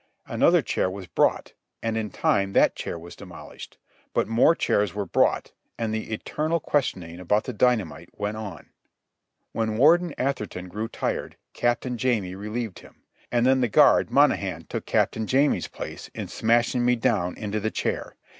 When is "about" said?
7.19-7.43